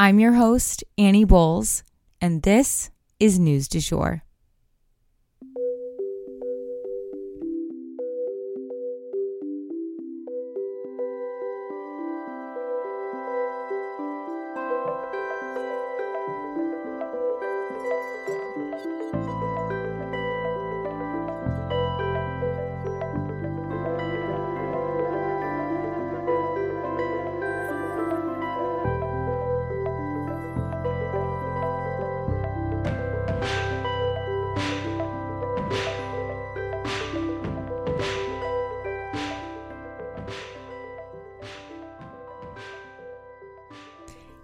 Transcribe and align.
I'm 0.00 0.20
your 0.20 0.34
host, 0.34 0.84
Annie 0.96 1.24
Bowles, 1.24 1.82
and 2.20 2.44
this 2.44 2.92
is 3.18 3.40
News 3.40 3.66
du 3.66 3.80
Jour. 3.80 4.22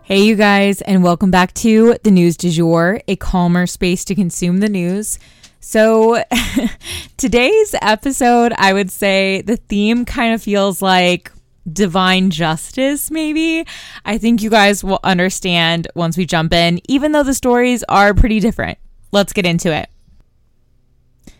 Hey, 0.07 0.25
you 0.25 0.35
guys, 0.37 0.83
and 0.83 1.03
welcome 1.03 1.31
back 1.31 1.55
to 1.55 1.97
the 2.03 2.11
News 2.11 2.37
du 2.37 2.51
Jour, 2.51 3.01
a 3.09 3.17
calmer 3.17 3.67
space 3.67 4.05
to 4.05 4.15
consume 4.15 4.59
the 4.59 4.69
news. 4.69 5.19
So, 5.61 6.23
today's 7.17 7.75
episode, 7.81 8.53
I 8.59 8.75
would 8.75 8.91
say 8.91 9.41
the 9.41 9.57
theme 9.57 10.05
kind 10.05 10.35
of 10.35 10.43
feels 10.43 10.83
like 10.83 11.33
divine 11.73 12.29
justice, 12.29 13.11
maybe. 13.11 13.67
I 14.05 14.19
think 14.19 14.43
you 14.43 14.51
guys 14.51 14.85
will 14.85 15.01
understand 15.03 15.89
once 15.95 16.19
we 16.19 16.27
jump 16.27 16.53
in, 16.53 16.83
even 16.87 17.13
though 17.13 17.23
the 17.23 17.33
stories 17.33 17.83
are 17.89 18.13
pretty 18.13 18.41
different. 18.41 18.77
Let's 19.11 19.33
get 19.33 19.47
into 19.47 19.75
it. 19.75 19.89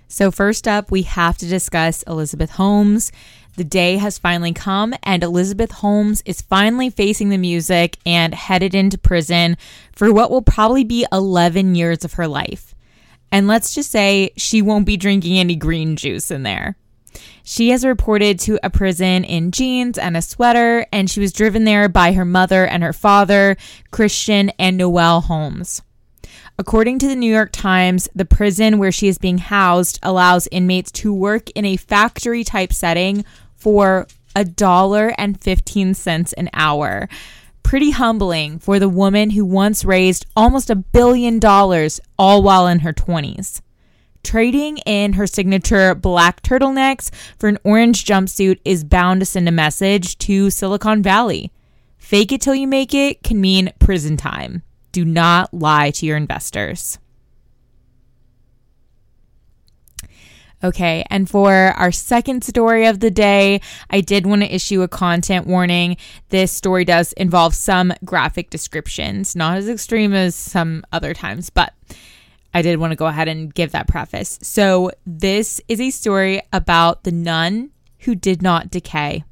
So, 0.09 0.31
first 0.31 0.67
up, 0.67 0.91
we 0.91 1.03
have 1.03 1.37
to 1.37 1.47
discuss 1.47 2.03
Elizabeth 2.05 2.53
Holmes. 2.53 3.13
The 3.57 3.65
day 3.65 3.99
has 3.99 4.19
finally 4.19 4.53
come, 4.53 4.95
and 5.05 5.23
Elizabeth 5.23 5.71
Holmes 5.71 6.23
is 6.27 6.43
finally 6.43 6.91
facing 6.91 7.29
the 7.29 7.39
music 7.39 7.99
and 8.05 8.35
headed 8.35 8.75
into 8.75 8.99
prison 8.99 9.57
for 9.93 10.13
what 10.13 10.31
will 10.31 10.43
probably 10.43 10.83
be 10.83 11.07
11 11.13 11.77
years 11.77 12.05
of 12.05 12.15
her 12.15 12.27
life. 12.27 12.75
And 13.31 13.47
let's 13.47 13.73
just 13.73 13.93
say 13.93 14.33
she 14.37 14.61
won't 14.61 14.87
be 14.87 14.97
drinking 14.97 15.39
any 15.39 15.55
green 15.55 15.95
juice 15.95 16.33
in 16.33 16.43
there. 16.43 16.77
She 17.45 17.71
has 17.71 17.85
reported 17.85 18.41
to 18.41 18.59
a 18.65 18.71
prison 18.71 19.23
in 19.23 19.53
jeans 19.53 19.99
and 19.99 20.17
a 20.17 20.23
sweater, 20.23 20.87
and 20.93 21.09
she 21.09 21.21
was 21.21 21.33
driven 21.33 21.63
there 21.63 21.89
by 21.89 22.13
her 22.13 22.25
mother 22.25 22.67
and 22.67 22.83
her 22.83 22.93
father, 22.93 23.57
Christian 23.93 24.51
and 24.59 24.77
Noelle 24.77 25.21
Holmes. 25.21 25.81
According 26.57 27.01
to 27.01 27.09
the 27.09 27.17
New 27.17 27.33
York 27.33 27.51
Times, 27.53 28.09
the 28.15 28.25
prison 28.25 28.79
where 28.79 28.93
she 28.93 29.09
is 29.09 29.19
being 29.19 29.39
housed 29.39 29.99
allows 30.03 30.49
inmates 30.53 30.93
to 30.93 31.13
work 31.13 31.51
in 31.51 31.65
a 31.65 31.77
factory 31.77 32.45
type 32.45 32.73
setting 32.73 33.25
for 33.65 34.07
a 34.37 34.45
dollar 34.45 35.15
and 35.17 35.41
15 35.41 35.95
cents 35.95 36.35
an 36.35 36.51
hour. 36.53 37.09
Pretty 37.63 37.93
humbling 37.93 38.59
for 38.59 38.79
the 38.79 38.91
woman 38.91 39.31
who 39.31 39.43
once 39.43 39.87
raised 39.87 40.27
almost 40.37 40.69
a 40.69 40.77
billion 40.77 41.39
dollars 41.39 41.99
all 42.19 42.43
while 42.43 42.67
in 42.67 42.81
her 42.81 42.93
20s. 42.93 43.63
Trading 44.23 44.77
in 44.79 45.15
her 45.15 45.27
signature 45.27 45.95
black 45.95 46.43
turtlenecks 46.43 47.11
for 47.39 47.49
an 47.49 47.59
orange 47.65 48.05
jumpsuit 48.05 48.59
is 48.67 48.85
bound 48.85 49.21
to 49.21 49.27
send 49.27 49.49
a 49.49 49.53
message 49.53 50.19
to 50.19 50.51
Silicon 50.51 51.03
Valley. 51.03 51.51
Fake 51.97 52.33
it 52.33 52.43
till 52.43 52.55
you 52.55 52.69
make 52.69 52.93
it 52.93 53.23
can 53.23 53.41
mean 53.41 53.73
prison 53.79 54.19
time. 54.19 54.63
Do 54.93 55.07
not 55.07 55.55
lie 55.55 55.91
to 55.93 56.05
your 56.05 56.19
investors. 56.19 56.99
Okay, 60.65 61.05
and 61.11 61.29
for 61.29 61.53
our 61.53 61.93
second 61.93 62.43
story 62.43 62.87
of 62.87 63.01
the 63.01 63.11
day, 63.11 63.61
I 63.91 64.01
did 64.01 64.25
want 64.25 64.41
to 64.41 64.55
issue 64.55 64.81
a 64.81 64.89
content 64.89 65.47
warning. 65.47 65.99
This 66.31 66.53
story 66.53 66.87
does 66.87 67.13
involve 67.13 67.55
some 67.55 67.93
graphic 68.03 68.49
descriptions, 68.49 69.37
not 69.37 69.59
as 69.59 69.69
extreme 69.69 70.15
as 70.15 70.35
some 70.35 70.83
other 70.91 71.13
times, 71.13 71.51
but 71.51 71.75
I 72.55 72.63
did 72.63 72.79
want 72.79 72.93
to 72.93 72.97
go 72.97 73.05
ahead 73.07 73.29
and 73.29 73.53
give 73.53 73.73
that 73.73 73.89
preface. 73.89 74.39
So, 74.41 74.91
this 75.05 75.61
is 75.69 75.83
a 75.83 75.91
story 75.91 76.41
about 76.51 77.05
the 77.05 77.13
nun 77.13 77.71
who 77.99 78.15
did 78.15 78.41
not 78.41 78.71
decay. 78.71 79.25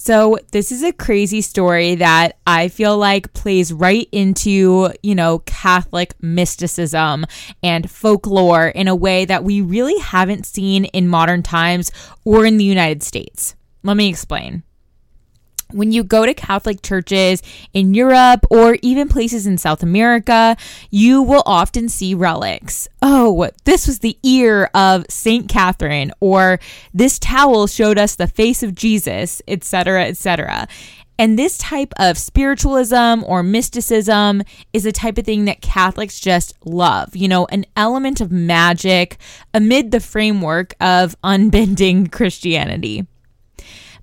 So, 0.00 0.38
this 0.52 0.70
is 0.70 0.84
a 0.84 0.92
crazy 0.92 1.40
story 1.40 1.96
that 1.96 2.38
I 2.46 2.68
feel 2.68 2.96
like 2.96 3.32
plays 3.32 3.72
right 3.72 4.08
into, 4.12 4.90
you 5.02 5.16
know, 5.16 5.40
Catholic 5.40 6.14
mysticism 6.22 7.26
and 7.64 7.90
folklore 7.90 8.68
in 8.68 8.86
a 8.86 8.94
way 8.94 9.24
that 9.24 9.42
we 9.42 9.60
really 9.60 9.98
haven't 9.98 10.46
seen 10.46 10.84
in 10.84 11.08
modern 11.08 11.42
times 11.42 11.90
or 12.24 12.46
in 12.46 12.58
the 12.58 12.64
United 12.64 13.02
States. 13.02 13.56
Let 13.82 13.96
me 13.96 14.08
explain 14.08 14.62
when 15.72 15.92
you 15.92 16.02
go 16.02 16.24
to 16.24 16.32
Catholic 16.32 16.82
churches 16.82 17.42
in 17.74 17.94
Europe 17.94 18.46
or 18.50 18.78
even 18.82 19.08
places 19.08 19.46
in 19.46 19.58
South 19.58 19.82
America, 19.82 20.56
you 20.90 21.22
will 21.22 21.42
often 21.44 21.88
see 21.88 22.14
relics. 22.14 22.88
Oh, 23.02 23.17
Oh, 23.28 23.50
this 23.64 23.86
was 23.86 23.98
the 23.98 24.16
ear 24.22 24.70
of 24.72 25.04
Saint 25.10 25.50
Catherine, 25.50 26.12
or 26.18 26.58
this 26.94 27.18
towel 27.18 27.66
showed 27.66 27.98
us 27.98 28.16
the 28.16 28.26
face 28.26 28.62
of 28.62 28.74
Jesus, 28.74 29.42
etc., 29.46 30.06
etc. 30.06 30.66
And 31.18 31.38
this 31.38 31.58
type 31.58 31.92
of 31.98 32.16
spiritualism 32.16 33.22
or 33.26 33.42
mysticism 33.42 34.44
is 34.72 34.86
a 34.86 34.92
type 34.92 35.18
of 35.18 35.26
thing 35.26 35.44
that 35.44 35.60
Catholics 35.60 36.20
just 36.20 36.54
love. 36.64 37.14
You 37.14 37.28
know, 37.28 37.44
an 37.50 37.66
element 37.76 38.22
of 38.22 38.32
magic 38.32 39.18
amid 39.52 39.90
the 39.90 40.00
framework 40.00 40.74
of 40.80 41.14
unbending 41.22 42.06
Christianity. 42.10 43.06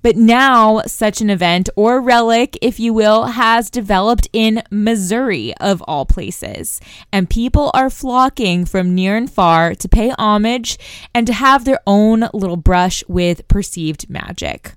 But 0.05 0.17
now, 0.17 0.83
such 0.85 1.19
an 1.19 1.31
event 1.31 1.67
or 1.75 1.99
relic, 1.99 2.59
if 2.61 2.79
you 2.79 2.93
will, 2.93 3.23
has 3.23 3.71
developed 3.71 4.27
in 4.33 4.61
Missouri, 4.69 5.55
of 5.57 5.81
all 5.87 6.05
places. 6.05 6.79
And 7.11 7.27
people 7.27 7.71
are 7.73 7.89
flocking 7.89 8.65
from 8.65 8.93
near 8.93 9.17
and 9.17 9.27
far 9.27 9.73
to 9.73 9.89
pay 9.89 10.13
homage 10.19 10.77
and 11.15 11.25
to 11.25 11.33
have 11.33 11.65
their 11.65 11.79
own 11.87 12.29
little 12.35 12.55
brush 12.55 13.03
with 13.07 13.47
perceived 13.47 14.07
magic. 14.07 14.73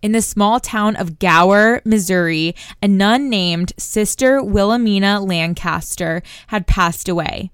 In 0.00 0.12
the 0.12 0.22
small 0.22 0.60
town 0.60 0.94
of 0.94 1.18
Gower, 1.18 1.82
Missouri, 1.84 2.54
a 2.80 2.86
nun 2.86 3.28
named 3.28 3.72
Sister 3.76 4.44
Wilhelmina 4.44 5.18
Lancaster 5.18 6.22
had 6.46 6.68
passed 6.68 7.08
away. 7.08 7.50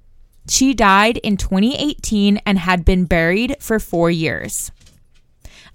She 0.46 0.74
died 0.74 1.16
in 1.16 1.38
2018 1.38 2.36
and 2.44 2.58
had 2.58 2.84
been 2.84 3.06
buried 3.06 3.56
for 3.60 3.78
four 3.78 4.10
years. 4.10 4.72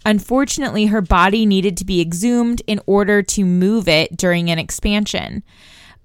Unfortunately, 0.08 0.86
her 0.86 1.02
body 1.02 1.46
needed 1.46 1.76
to 1.76 1.84
be 1.84 2.00
exhumed 2.00 2.62
in 2.66 2.80
order 2.86 3.22
to 3.22 3.44
move 3.44 3.90
it 3.90 4.16
during 4.16 4.50
an 4.50 4.58
expansion. 4.58 5.44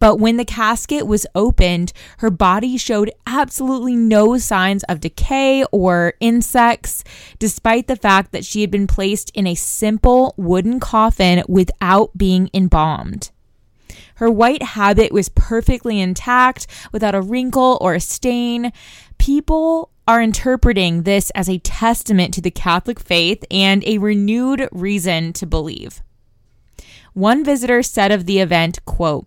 But 0.01 0.17
when 0.17 0.39
the 0.39 0.45
casket 0.45 1.07
was 1.07 1.25
opened, 1.37 1.93
her 2.19 2.29
body 2.29 2.77
showed 2.77 3.13
absolutely 3.29 3.95
no 3.95 4.39
signs 4.39 4.83
of 4.89 4.99
decay 4.99 5.65
or 5.71 6.15
insects, 6.19 7.05
despite 7.39 7.87
the 7.87 7.95
fact 7.95 8.33
that 8.33 8.45
she 8.45 8.63
had 8.63 8.73
been 8.73 8.89
placed 8.89 9.31
in 9.37 9.47
a 9.47 9.55
simple 9.55 10.35
wooden 10.37 10.81
coffin 10.81 11.45
without 11.49 12.19
being 12.19 12.51
embalmed. 12.53 13.31
Her 14.17 14.29
white 14.29 14.65
habit 14.65 15.13
was 15.13 15.29
perfectly 15.29 16.01
intact, 16.01 16.67
without 16.91 17.15
a 17.15 17.23
wrinkle 17.23 17.79
or 17.81 17.95
a 17.95 18.01
stain. 18.01 18.73
People 19.19 19.92
are 20.07 20.21
interpreting 20.21 21.03
this 21.03 21.31
as 21.31 21.49
a 21.49 21.59
testament 21.59 22.35
to 22.35 22.41
the 22.41 22.51
Catholic 22.51 22.99
faith 22.99 23.45
and 23.51 23.85
a 23.85 23.99
renewed 23.99 24.69
reason 24.73 25.33
to 25.35 25.47
believe. 25.47 26.03
One 27.15 27.45
visitor 27.45 27.83
said 27.83 28.11
of 28.11 28.27
the 28.27 28.41
event, 28.41 28.85
quote, 28.85 29.27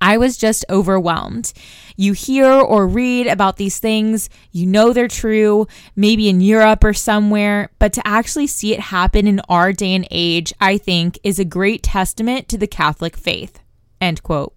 I 0.00 0.16
was 0.16 0.36
just 0.36 0.64
overwhelmed. 0.68 1.52
You 1.96 2.12
hear 2.12 2.50
or 2.50 2.88
read 2.88 3.26
about 3.26 3.56
these 3.56 3.78
things, 3.78 4.28
you 4.50 4.66
know 4.66 4.92
they're 4.92 5.08
true, 5.08 5.66
maybe 5.94 6.28
in 6.28 6.40
Europe 6.40 6.82
or 6.82 6.92
somewhere, 6.92 7.70
but 7.78 7.92
to 7.92 8.06
actually 8.06 8.48
see 8.48 8.72
it 8.72 8.80
happen 8.80 9.26
in 9.26 9.40
our 9.48 9.72
day 9.72 9.94
and 9.94 10.08
age, 10.10 10.52
I 10.60 10.78
think, 10.78 11.18
is 11.22 11.38
a 11.38 11.44
great 11.44 11.82
testament 11.82 12.48
to 12.48 12.58
the 12.58 12.66
Catholic 12.66 13.16
faith. 13.16 13.60
End 14.00 14.22
quote. 14.22 14.54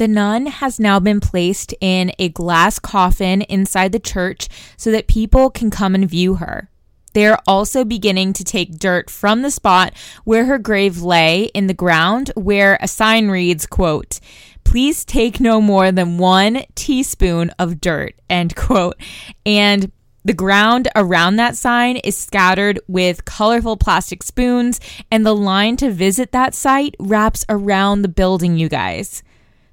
The 0.00 0.08
nun 0.08 0.46
has 0.46 0.80
now 0.80 0.98
been 0.98 1.20
placed 1.20 1.74
in 1.78 2.10
a 2.18 2.30
glass 2.30 2.78
coffin 2.78 3.42
inside 3.42 3.92
the 3.92 3.98
church 3.98 4.48
so 4.78 4.90
that 4.92 5.08
people 5.08 5.50
can 5.50 5.70
come 5.70 5.94
and 5.94 6.08
view 6.08 6.36
her. 6.36 6.70
They 7.12 7.26
are 7.26 7.38
also 7.46 7.84
beginning 7.84 8.32
to 8.32 8.42
take 8.42 8.78
dirt 8.78 9.10
from 9.10 9.42
the 9.42 9.50
spot 9.50 9.92
where 10.24 10.46
her 10.46 10.56
grave 10.56 11.02
lay 11.02 11.50
in 11.52 11.66
the 11.66 11.74
ground 11.74 12.32
where 12.34 12.78
a 12.80 12.88
sign 12.88 13.28
reads, 13.28 13.66
quote, 13.66 14.20
please 14.64 15.04
take 15.04 15.38
no 15.38 15.60
more 15.60 15.92
than 15.92 16.16
one 16.16 16.62
teaspoon 16.74 17.50
of 17.58 17.78
dirt, 17.78 18.14
end 18.30 18.56
quote. 18.56 18.96
And 19.44 19.92
The 20.24 20.34
ground 20.34 20.88
around 20.94 21.36
that 21.36 21.56
sign 21.56 21.96
is 21.96 22.16
scattered 22.16 22.78
with 22.86 23.24
colorful 23.24 23.76
plastic 23.76 24.22
spoons, 24.22 24.78
and 25.10 25.24
the 25.24 25.34
line 25.34 25.76
to 25.78 25.90
visit 25.90 26.32
that 26.32 26.54
site 26.54 26.94
wraps 26.98 27.44
around 27.48 28.02
the 28.02 28.08
building, 28.08 28.58
you 28.58 28.68
guys. 28.68 29.22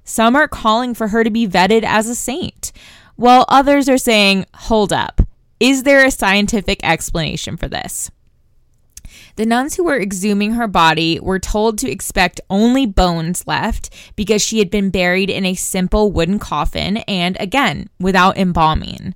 Some 0.08 0.36
are 0.36 0.48
calling 0.48 0.94
for 0.94 1.08
her 1.08 1.22
to 1.22 1.28
be 1.28 1.46
vetted 1.46 1.82
as 1.82 2.08
a 2.08 2.14
saint, 2.14 2.72
while 3.16 3.44
others 3.46 3.90
are 3.90 3.98
saying, 3.98 4.46
hold 4.54 4.90
up, 4.90 5.20
is 5.60 5.82
there 5.82 6.02
a 6.02 6.10
scientific 6.10 6.80
explanation 6.82 7.58
for 7.58 7.68
this? 7.68 8.10
The 9.36 9.44
nuns 9.44 9.74
who 9.74 9.84
were 9.84 10.00
exhuming 10.00 10.54
her 10.54 10.66
body 10.66 11.20
were 11.20 11.38
told 11.38 11.76
to 11.78 11.90
expect 11.90 12.40
only 12.48 12.86
bones 12.86 13.46
left 13.46 13.94
because 14.16 14.40
she 14.40 14.60
had 14.60 14.70
been 14.70 14.88
buried 14.88 15.28
in 15.28 15.44
a 15.44 15.54
simple 15.54 16.10
wooden 16.10 16.38
coffin 16.38 16.96
and, 17.06 17.36
again, 17.38 17.90
without 18.00 18.38
embalming. 18.38 19.14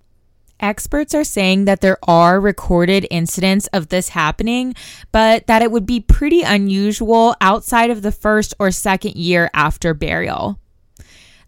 Experts 0.61 1.15
are 1.15 1.25
saying 1.25 1.65
that 1.65 1.81
there 1.81 1.99
are 2.07 2.39
recorded 2.39 3.07
incidents 3.11 3.67
of 3.69 3.89
this 3.89 4.11
happening, 4.11 4.75
but 5.11 5.47
that 5.47 5.63
it 5.63 5.73
would 5.73 5.87
be 5.87 6.01
pretty 6.01 6.43
unusual 6.43 7.35
outside 7.41 7.89
of 7.89 8.03
the 8.03 8.13
first 8.13 8.53
or 8.59 8.71
second 8.71 9.17
year 9.17 9.51
after 9.55 9.95
burial. 9.95 10.59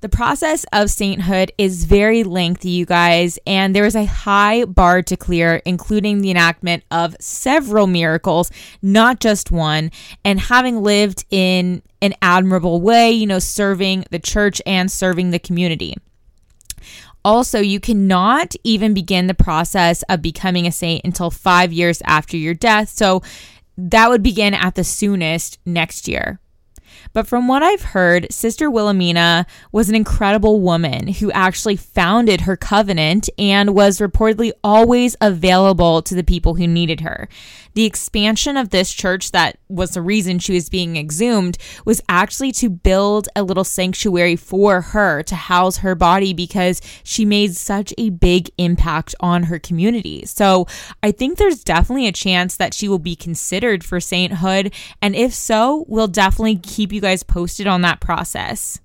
The 0.04 0.10
process 0.10 0.66
of 0.70 0.90
sainthood 0.90 1.50
is 1.56 1.86
very 1.86 2.24
lengthy, 2.24 2.68
you 2.68 2.84
guys, 2.84 3.38
and 3.46 3.74
there 3.74 3.86
is 3.86 3.96
a 3.96 4.04
high 4.04 4.66
bar 4.66 5.00
to 5.00 5.16
clear, 5.16 5.62
including 5.64 6.20
the 6.20 6.30
enactment 6.30 6.84
of 6.90 7.16
several 7.20 7.86
miracles, 7.86 8.50
not 8.82 9.18
just 9.18 9.50
one, 9.50 9.90
and 10.22 10.38
having 10.38 10.82
lived 10.82 11.24
in 11.30 11.80
an 12.02 12.12
admirable 12.20 12.82
way, 12.82 13.12
you 13.12 13.26
know, 13.26 13.38
serving 13.38 14.04
the 14.10 14.18
church 14.18 14.60
and 14.66 14.92
serving 14.92 15.30
the 15.30 15.38
community. 15.38 15.94
Also, 17.24 17.60
you 17.60 17.80
cannot 17.80 18.54
even 18.62 18.92
begin 18.92 19.26
the 19.26 19.32
process 19.32 20.02
of 20.10 20.20
becoming 20.20 20.66
a 20.66 20.72
saint 20.72 21.02
until 21.06 21.30
five 21.30 21.72
years 21.72 22.02
after 22.04 22.36
your 22.36 22.52
death. 22.52 22.90
So 22.90 23.22
that 23.78 24.10
would 24.10 24.22
begin 24.22 24.52
at 24.52 24.74
the 24.74 24.84
soonest 24.84 25.58
next 25.64 26.08
year. 26.08 26.40
But 27.14 27.26
from 27.26 27.48
what 27.48 27.62
I've 27.62 27.82
heard, 27.82 28.30
Sister 28.30 28.70
Wilhelmina 28.70 29.46
was 29.72 29.88
an 29.88 29.94
incredible 29.94 30.60
woman 30.60 31.08
who 31.08 31.32
actually 31.32 31.76
founded 31.76 32.42
her 32.42 32.56
covenant 32.56 33.30
and 33.38 33.74
was 33.74 34.00
reportedly 34.00 34.52
always 34.62 35.16
available 35.20 36.02
to 36.02 36.14
the 36.14 36.24
people 36.24 36.56
who 36.56 36.66
needed 36.66 37.00
her. 37.00 37.28
The 37.74 37.84
expansion 37.84 38.56
of 38.56 38.70
this 38.70 38.92
church, 38.92 39.32
that 39.32 39.58
was 39.68 39.92
the 39.92 40.02
reason 40.02 40.38
she 40.38 40.54
was 40.54 40.68
being 40.68 40.96
exhumed, 40.96 41.58
was 41.84 42.00
actually 42.08 42.52
to 42.52 42.68
build 42.68 43.28
a 43.34 43.42
little 43.42 43.64
sanctuary 43.64 44.36
for 44.36 44.80
her 44.80 45.22
to 45.24 45.34
house 45.34 45.78
her 45.78 45.94
body 45.94 46.32
because 46.32 46.80
she 47.02 47.24
made 47.24 47.56
such 47.56 47.92
a 47.98 48.10
big 48.10 48.50
impact 48.58 49.14
on 49.20 49.44
her 49.44 49.58
community. 49.58 50.24
So 50.26 50.66
I 51.02 51.10
think 51.10 51.38
there's 51.38 51.64
definitely 51.64 52.06
a 52.06 52.12
chance 52.12 52.56
that 52.56 52.74
she 52.74 52.88
will 52.88 52.98
be 52.98 53.16
considered 53.16 53.84
for 53.84 54.00
sainthood. 54.00 54.72
And 55.02 55.16
if 55.16 55.34
so, 55.34 55.84
we'll 55.88 56.08
definitely 56.08 56.56
keep 56.56 56.92
you 56.92 57.00
guys 57.04 57.22
posted 57.22 57.66
on 57.66 57.82
that 57.82 58.00
process. 58.00 58.80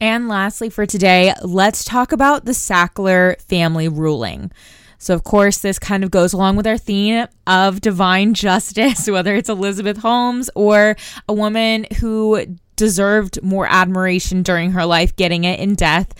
And 0.00 0.28
lastly, 0.28 0.68
for 0.68 0.84
today, 0.84 1.32
let's 1.42 1.84
talk 1.84 2.10
about 2.10 2.44
the 2.44 2.52
Sackler 2.52 3.40
family 3.42 3.86
ruling. 3.86 4.50
So, 4.98 5.14
of 5.14 5.22
course, 5.22 5.58
this 5.58 5.78
kind 5.78 6.02
of 6.02 6.10
goes 6.10 6.32
along 6.32 6.56
with 6.56 6.66
our 6.66 6.76
theme 6.76 7.26
of 7.46 7.80
divine 7.80 8.34
justice, 8.46 9.08
whether 9.08 9.34
it's 9.36 9.48
Elizabeth 9.48 9.98
Holmes 9.98 10.50
or 10.56 10.96
a 11.28 11.32
woman 11.32 11.86
who 12.00 12.44
deserved 12.74 13.40
more 13.44 13.68
admiration 13.68 14.42
during 14.42 14.72
her 14.72 14.84
life, 14.84 15.14
getting 15.14 15.44
it 15.44 15.60
in 15.60 15.76
death. 15.76 16.12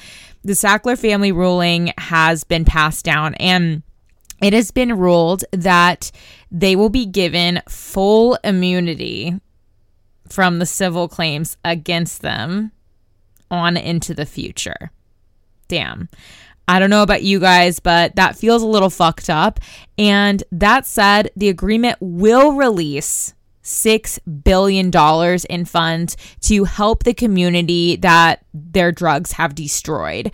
The 0.44 0.52
Sackler 0.52 0.96
family 0.96 1.32
ruling 1.32 1.92
has 1.98 2.44
been 2.44 2.64
passed 2.64 3.04
down, 3.04 3.34
and 3.34 3.82
it 4.42 4.52
has 4.52 4.70
been 4.70 4.98
ruled 4.98 5.44
that 5.52 6.10
they 6.50 6.76
will 6.76 6.90
be 6.90 7.06
given 7.06 7.62
full 7.68 8.36
immunity 8.44 9.40
from 10.28 10.58
the 10.58 10.66
civil 10.66 11.08
claims 11.08 11.56
against 11.64 12.22
them 12.22 12.72
on 13.50 13.76
into 13.76 14.14
the 14.14 14.26
future. 14.26 14.90
Damn. 15.68 16.08
I 16.68 16.78
don't 16.78 16.90
know 16.90 17.02
about 17.02 17.22
you 17.22 17.38
guys, 17.38 17.80
but 17.80 18.16
that 18.16 18.36
feels 18.36 18.62
a 18.62 18.66
little 18.66 18.90
fucked 18.90 19.30
up. 19.30 19.60
And 19.98 20.42
that 20.52 20.86
said, 20.86 21.30
the 21.36 21.48
agreement 21.48 21.98
will 22.00 22.52
release 22.52 23.34
$6 23.62 24.18
billion 24.42 24.90
in 25.50 25.64
funds 25.64 26.16
to 26.42 26.64
help 26.64 27.04
the 27.04 27.14
community 27.14 27.96
that 27.96 28.44
their 28.52 28.92
drugs 28.92 29.32
have 29.32 29.54
destroyed. 29.54 30.32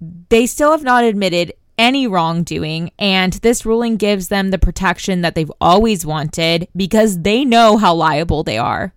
They 0.00 0.46
still 0.46 0.72
have 0.72 0.82
not 0.82 1.04
admitted 1.04 1.52
any 1.78 2.06
wrongdoing, 2.06 2.90
and 2.98 3.34
this 3.34 3.66
ruling 3.66 3.96
gives 3.96 4.28
them 4.28 4.50
the 4.50 4.58
protection 4.58 5.20
that 5.22 5.34
they've 5.34 5.52
always 5.60 6.06
wanted 6.06 6.68
because 6.76 7.20
they 7.22 7.44
know 7.44 7.76
how 7.76 7.94
liable 7.94 8.42
they 8.42 8.58
are. 8.58 8.92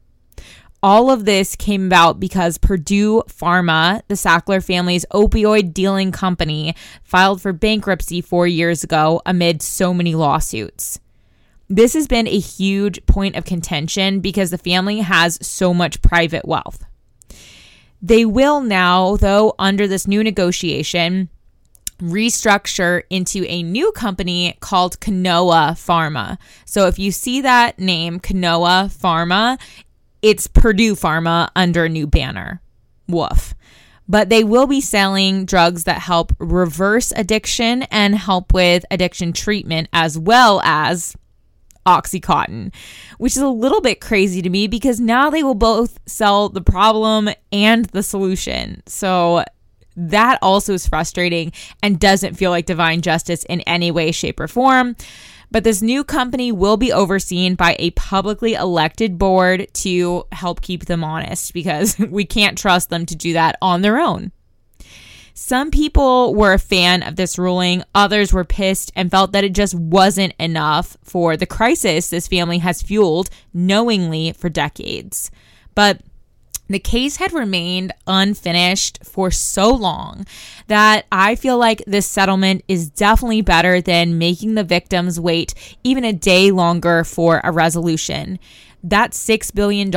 All 0.82 1.12
of 1.12 1.26
this 1.26 1.58
came 1.58 1.88
about 1.88 2.22
because 2.22 2.58
Purdue 2.58 3.24
Pharma, 3.28 4.02
the 4.08 4.16
Sackler 4.16 4.64
family's 4.64 5.06
opioid 5.12 5.74
dealing 5.74 6.14
company, 6.14 6.74
filed 7.04 7.42
for 7.42 7.52
bankruptcy 7.52 8.22
four 8.22 8.48
years 8.48 8.84
ago 8.84 9.22
amid 9.26 9.62
so 9.62 9.94
many 9.94 10.16
lawsuits. 10.16 11.00
This 11.68 11.94
has 11.94 12.08
been 12.08 12.28
a 12.28 12.40
huge 12.40 13.06
point 13.06 13.36
of 13.36 13.46
contention 13.46 14.22
because 14.22 14.52
the 14.52 14.58
family 14.58 15.00
has 15.00 15.38
so 15.46 15.74
much 15.74 16.02
private 16.02 16.48
wealth. 16.48 16.86
They 18.02 18.24
will 18.24 18.62
now, 18.62 19.18
though, 19.18 19.54
under 19.60 19.86
this 19.86 20.08
new 20.08 20.24
negotiation, 20.24 21.30
restructure 22.00 23.04
into 23.10 23.46
a 23.48 23.64
new 23.64 23.92
company 23.92 24.58
called 24.60 25.00
Knoa 25.00 25.74
Pharma. 25.76 26.38
So 26.66 26.88
if 26.88 27.00
you 27.00 27.12
see 27.12 27.42
that 27.42 27.80
name, 27.80 28.20
Knoa 28.20 28.90
Pharma, 28.92 29.60
it's 30.22 30.48
Purdue 30.48 30.96
Pharma 30.96 31.50
under 31.56 31.86
a 31.86 31.90
new 31.90 32.08
banner. 32.08 32.62
Woof. 33.08 33.54
But 34.08 34.30
they 34.30 34.44
will 34.44 34.66
be 34.66 34.82
selling 34.82 35.46
drugs 35.46 35.84
that 35.84 36.00
help 36.00 36.34
reverse 36.40 37.14
addiction 37.16 37.84
and 37.84 38.16
help 38.16 38.54
with 38.54 38.84
addiction 38.90 39.34
treatment 39.34 39.88
as 39.94 40.18
well 40.18 40.62
as 40.64 41.16
Oxycontin, 41.86 42.74
which 43.18 43.36
is 43.36 43.42
a 43.42 43.48
little 43.48 43.82
bit 43.82 44.02
crazy 44.02 44.42
to 44.42 44.50
me 44.50 44.68
because 44.68 45.00
now 45.00 45.30
they 45.30 45.44
will 45.44 45.56
both 45.56 46.00
sell 46.06 46.50
the 46.50 46.62
problem 46.62 47.30
and 47.52 47.86
the 47.86 48.04
solution. 48.04 48.84
So 48.86 49.44
that 50.00 50.40
also 50.42 50.74
is 50.74 50.88
frustrating 50.88 51.52
and 51.84 52.00
doesn't 52.00 52.36
feel 52.36 52.52
like 52.52 52.66
divine 52.66 53.02
justice 53.02 53.44
in 53.44 53.62
any 53.62 53.92
way, 53.92 54.12
shape, 54.12 54.40
or 54.40 54.48
form. 54.48 54.96
But 55.52 55.64
this 55.64 55.82
new 55.82 56.04
company 56.04 56.52
will 56.52 56.78
be 56.78 56.94
overseen 56.94 57.56
by 57.56 57.76
a 57.80 57.92
publicly 57.92 58.54
elected 58.54 59.18
board 59.18 59.68
to 59.76 60.26
help 60.32 60.62
keep 60.62 60.86
them 60.86 61.04
honest 61.04 61.54
because 61.54 61.98
we 62.00 62.24
can't 62.26 62.58
trust 62.58 62.90
them 62.90 63.06
to 63.08 63.16
do 63.16 63.34
that 63.34 63.58
on 63.62 63.82
their 63.82 64.00
own. 64.00 64.32
Some 65.34 65.72
people 65.72 66.36
were 66.36 66.54
a 66.54 66.60
fan 66.60 67.02
of 67.02 67.16
this 67.16 67.40
ruling, 67.40 67.84
others 67.96 68.34
were 68.34 68.44
pissed 68.44 68.92
and 68.96 69.10
felt 69.10 69.32
that 69.32 69.46
it 69.46 69.54
just 69.54 69.74
wasn't 69.74 70.34
enough 70.38 70.98
for 71.02 71.38
the 71.38 71.46
crisis 71.46 72.10
this 72.10 72.28
family 72.28 72.58
has 72.58 72.82
fueled 72.82 73.30
knowingly 73.54 74.34
for 74.34 74.50
decades. 74.50 75.32
But 75.76 76.02
the 76.70 76.80
case 76.80 77.18
had 77.18 77.34
remained 77.34 77.94
unfinished 78.08 79.00
for 79.04 79.32
so 79.32 79.74
long 79.74 80.26
that 80.68 81.06
I 81.12 81.36
feel 81.36 81.58
like 81.58 81.84
this 81.86 82.06
settlement 82.08 82.64
is 82.68 82.90
definitely 82.90 83.42
better 83.42 83.82
than 83.82 84.18
making 84.18 84.54
the 84.54 84.64
victims 84.64 85.20
wait 85.20 85.54
even 85.84 86.04
a 86.04 86.14
day 86.14 86.52
longer 86.52 87.04
for 87.04 87.42
a 87.44 87.52
resolution. 87.52 88.40
That 88.82 89.12
$6 89.12 89.54
billion 89.54 89.92